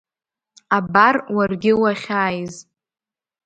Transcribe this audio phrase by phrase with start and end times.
[0.77, 2.55] Абар, уаргьы уахьааиз.